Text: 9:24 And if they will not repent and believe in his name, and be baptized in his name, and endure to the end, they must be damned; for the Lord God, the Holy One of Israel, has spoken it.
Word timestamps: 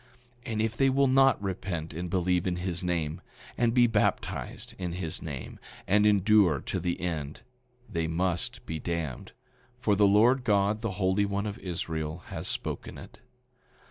9:24 0.47 0.51
And 0.53 0.61
if 0.63 0.75
they 0.77 0.89
will 0.89 1.07
not 1.07 1.39
repent 1.43 1.93
and 1.93 2.09
believe 2.09 2.47
in 2.47 2.55
his 2.55 2.81
name, 2.81 3.21
and 3.55 3.71
be 3.71 3.85
baptized 3.85 4.73
in 4.79 4.93
his 4.93 5.21
name, 5.21 5.59
and 5.85 6.07
endure 6.07 6.59
to 6.59 6.79
the 6.79 6.99
end, 6.99 7.43
they 7.87 8.07
must 8.07 8.65
be 8.65 8.79
damned; 8.79 9.33
for 9.77 9.95
the 9.95 10.07
Lord 10.07 10.43
God, 10.43 10.81
the 10.81 10.93
Holy 10.97 11.27
One 11.27 11.45
of 11.45 11.59
Israel, 11.59 12.23
has 12.29 12.47
spoken 12.47 12.97
it. 12.97 13.19